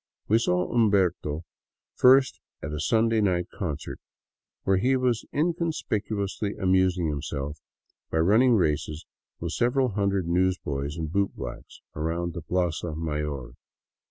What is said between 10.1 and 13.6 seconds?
newsboys and bootblacks around the plaza mayor.